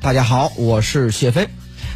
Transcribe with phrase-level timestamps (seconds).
[0.00, 1.48] 大家好，我是谢飞。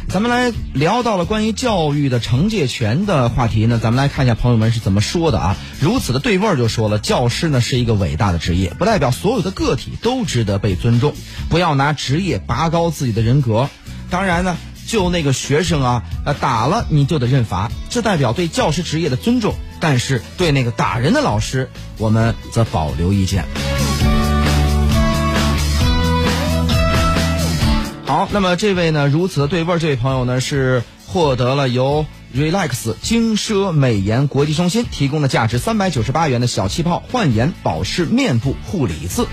[0.09, 5.57] 咱们来聊到了关于教育的惩戒权的话题呢，咱们来看一下朋友们是怎么说的啊。
[5.79, 11.13] 如此的对味儿就说了，教师呢是一个伟大的职业，不代表所有的个体都值得被尊重，
[11.49, 13.69] 不要拿职业拔高自己的人格。
[14.09, 14.57] 当然呢，
[14.87, 19.55] 就那个学生啊，呃打了你就得认罚，这代表对教师职业的尊重。
[19.79, 23.45] 但是对那个打人的老师，我们则保留意见。
[28.07, 39.27] 好，那么这位呢，如此的对味儿，这位朋友呢是获得了由 Relax 精奢美颜国际中心提供的价值三百九十八元的小气泡焕颜保湿面部护理一次。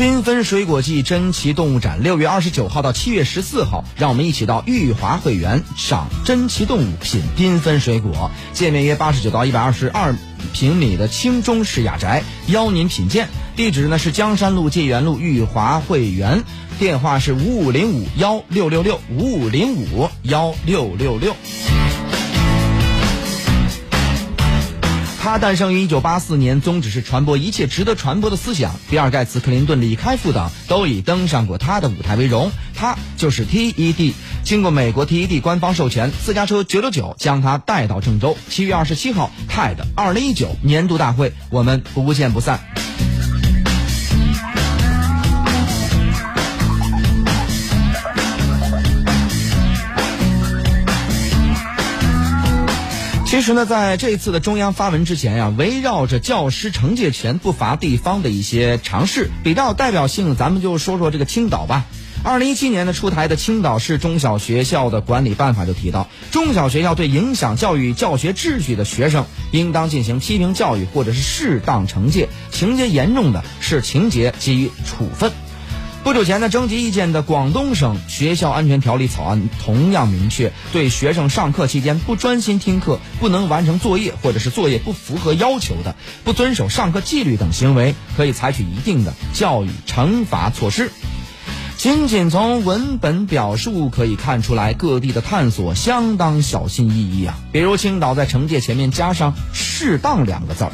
[0.00, 8.30] 缤纷水果季珍奇动物展，六月二十九号到七月十四号，让我们一起到裕华会员赏珍奇动物，品缤纷水果。
[8.54, 10.16] 界面约八十九到一百二十二
[10.54, 13.28] 平米的清中式雅宅，邀您品鉴。
[13.56, 16.44] 地址呢是江山路界园路裕华会员，
[16.78, 21.36] 电话是五五零五幺六六六五五零五幺六六六。
[25.30, 28.74] 他诞生于一九八四年，宗旨是传播一切值得传播的思想。
[28.90, 32.50] 比尔·盖茨、克林顿、李开复等都以登上过他的舞台为荣。
[32.74, 34.12] 他就是 TED。
[34.42, 38.36] 经过美国 TED 官方授权，私家车九九九将他带到郑州。
[38.48, 42.58] 七月二十七号，TED 二零一九年度大会，我们不见不散。
[53.30, 59.30] 其实呢，在这次的中央发文之前呀，围绕着教师惩戒权不乏地方的一些尝试。
[59.44, 61.84] 比较代表性，咱们就说说这个青岛吧。
[62.24, 75.30] 二零一七年呢出台的《青岛市中小学校的管理办法》就提到，中小学校对影响教育教学秩序的学生，应当进行批评教育或者是适当惩戒，情节严重的视情节给予处分。
[76.02, 85.94] 不久前呢，征集意见的广东省学校安全条例草案同样明确，对学生上课期间不专心听课、不能完成作业或者是作业不符合要求的、
[86.24, 90.90] 不遵守上课纪律等行为，可以采取一定的教育惩罚措施。
[91.76, 97.38] 仅仅从文本表述可以看出来，各地的探索相当小心翼翼啊。
[97.52, 100.72] 比如青岛在惩戒前面加上“适当”两个字儿，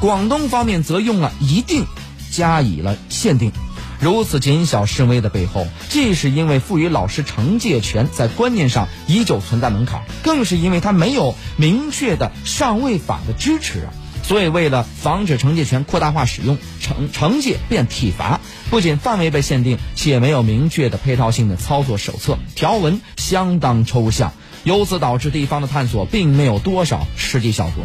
[0.00, 1.86] 广东方面则用了一定
[2.30, 3.52] 加以了限定。
[4.00, 13.92] 如此谨小慎微的背后，既是因为赋予老师惩戒权在观念上依旧存在门槛，更是因为他没有明确的上位法的支持啊。
[14.22, 18.40] 所以，为了防止惩戒权扩大化使用，惩惩戒变体罚，
[18.70, 24.32] 不仅范围被限定，且没有明确的配套性的操作手册，条文相当抽象，
[24.64, 27.84] 由此导致地方的探索并没有多少实际效果。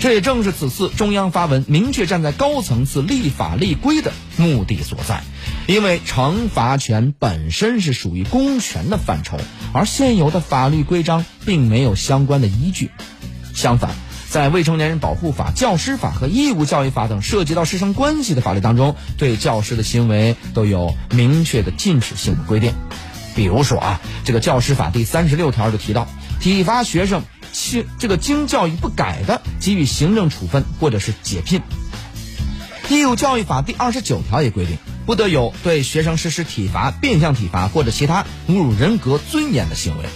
[0.00, 5.22] 这也正是此次中央发文明确站在高层次立法立规的目的所在，
[5.66, 9.38] 因为惩罚权本身是属于公权的范畴，
[9.74, 12.90] 而现有的法律规章并没有相关的依据。
[13.54, 13.90] 相反，
[14.30, 22.72] 在《未成年人保护法》《教师法》和《义务教育法》等涉及到师生关系的法律当中，对教师的行为都有明确的禁止性的规定。
[23.36, 26.08] 比如说啊，这个《教师法》第三十六条就提到，
[26.40, 27.22] 体罚学生。
[27.70, 31.62] 经这个经教育不改的，给予行政处分或者是解聘。
[32.88, 34.76] 义务教育法第二十九条也规定，
[35.06, 40.06] 不得有对学生实施体罚、变相体罚或者其他侮辱人格尊严的行为。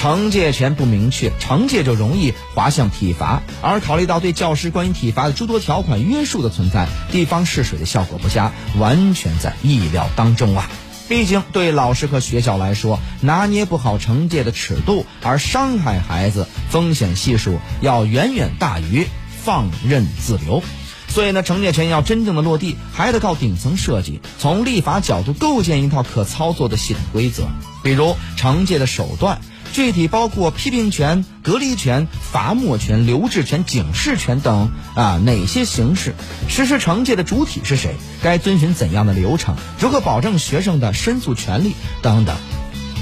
[0.00, 3.42] 惩戒权不明确，惩戒就容易滑向体罚。
[3.60, 10.70] 而考虑到对教师关于体罚的诸多条款约束的存在，地方试水的效果不佳，完全在意料当中啊。
[11.08, 19.06] 毕竟，对老师和学校来说，拿捏不好惩戒的尺度，而伤害孩子风险系数要远远大于
[19.44, 20.62] 放任自流。
[21.08, 27.48] 所以呢，惩戒权要真正的落地，还得靠顶层设计，从立法角度构建一套可操作的系统规则，
[27.82, 29.38] 比如惩戒的手段。
[29.72, 36.14] 具体包括批评权、隔离权、罚没权、留置权、警示权等啊，哪些形式？
[36.46, 37.96] 实施惩戒的主体是谁？
[38.22, 39.56] 该遵循怎样的流程？
[39.80, 41.72] 如何保证学生的申诉权利？
[42.02, 42.36] 等等。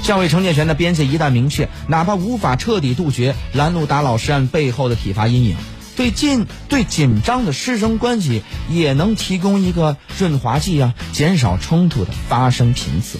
[0.01, 5.57] 教育惩戒权的边界一旦明确，哪怕无法彻底杜绝拦路打老师案背后的体罚阴影，
[5.97, 13.19] 对紧对紧张的师生关系也能提供一个润滑剂啊，减少冲突的发生频次。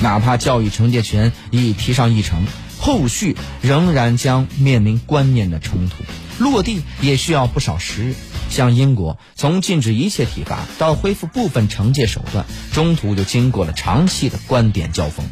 [0.00, 2.44] 哪怕教育惩戒权已提上议程。
[2.86, 6.04] 后续仍然将面临观念的冲突，
[6.38, 8.14] 落地也需要不少时日。
[8.48, 15.26] 像英国，从禁止一切体罚到恢复部分惩戒手段，中途就经过了长期的观点交锋。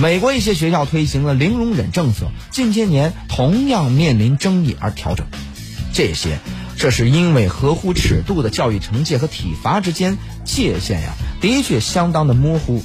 [0.00, 5.28] 美国一些学校推行了零容忍政策，近些年同样面临争议而调整。
[5.92, 6.40] 这些，
[6.76, 12.82] 这是因为合乎尺度的教育惩戒和体罚之间界限呀，的确相当的模糊。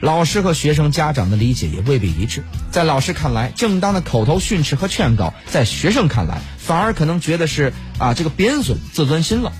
[0.00, 2.42] 老师和学生家长的理解也未必一致。
[2.70, 9.52] 在老师看来，正当的口头训斥和劝告，在学生看来，反而可能觉得是啊这个贬损自尊心了。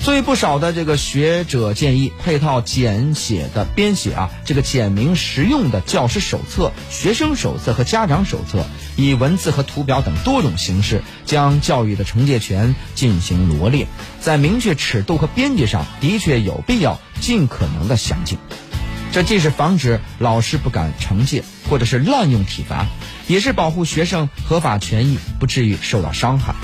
[0.00, 8.64] 所以不少的这个学者建议，配套简写的编写啊，这个简明实用的教师手册、学生手册和家长手册，
[8.96, 13.88] 以文字和图表等多种形式，将教育的惩戒权进行罗列，
[14.20, 18.38] 在明确尺度和边界上，的确有必要尽可能的详尽。
[19.10, 22.86] 这既是防止老师不敢惩戒，或者是滥用体罚，
[23.26, 26.54] 也是保护学生合法权益不至于受到伤害。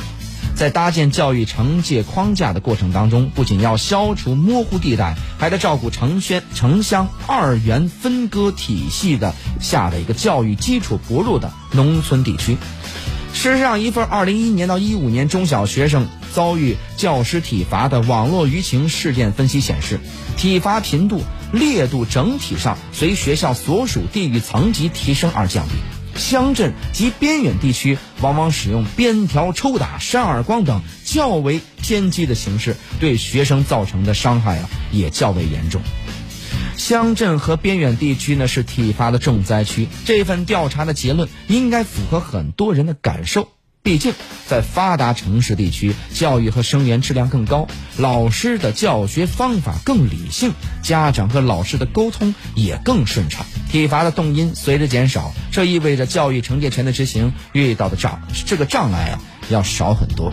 [0.55, 12.57] 在搭建教育惩戒框架的过程当中，不仅要消除模糊地带，还得照顾城宣城乡二元分割体系的下的一个教育基础薄弱的农村地区。
[13.33, 19.99] 事实上，一份2011年到15年中小学生遭遇教师体罚的网络舆情事件分析显示，
[20.37, 21.21] 体罚频度、
[21.55, 25.75] 烈度整体上随学校所属地域层级提升而降低。
[26.17, 35.83] 乡镇及边远地区往往使用鞭条、抽打、扇耳光等较为偏激的形式，对学生造成的伤害啊也较为严重。
[36.77, 39.89] 乡镇和边远地区呢是体罚的重灾区。
[40.05, 43.49] 这份调查的结论应该符合很多人的感受。
[43.85, 44.15] 毕竟，
[44.47, 50.53] 在发达城市地区，教育和生源质量更高，老师的教学方法更理性，
[50.83, 55.35] 家长和老师的沟通也更顺畅，体罚的动因随之减少。
[55.53, 59.21] 这意味着教育惩戒权的执行遇到的障这个障碍啊
[59.51, 60.33] 要少很多。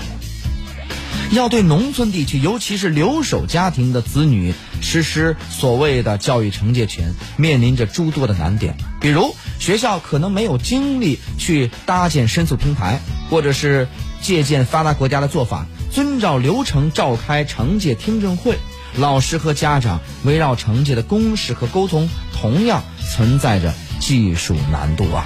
[1.34, 8.78] 要对农村地区，尤其是留守家庭的子女实施所谓的教育惩戒权，面临着诸多的难点。
[9.02, 13.00] 比如，学校可能没有精力去搭建申诉平台，
[13.30, 13.88] 或者是
[14.22, 18.58] 借鉴发达国家的做法，遵照流程召开惩戒听证会。
[18.98, 22.10] 老师和家长围绕惩戒的公示和沟通，
[22.40, 25.26] 同样存在着技术难度啊。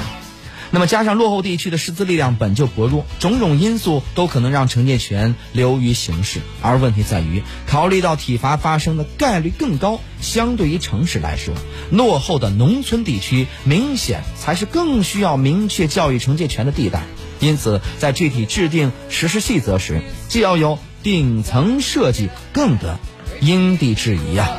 [0.72, 6.40] 那么加上落后地区的师资力量本就薄弱，种种因素都可能让惩戒权流于形式。
[6.62, 11.54] 而问题在于，考虑到体罚发生的概率更高，相对于城市来说，
[11.92, 17.04] 落后的农村地区明显才是更需要明确教育惩戒权的地带。
[17.40, 22.98] 因此，在具体制定实施细则时，既要有顶层设计，更得
[23.42, 24.50] 因地制宜呀。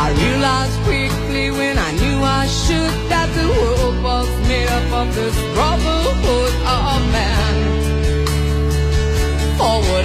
[0.00, 5.08] I realized quickly when I knew I should that the world was made up of
[5.18, 7.56] the brotherhood of man.
[9.58, 10.04] For what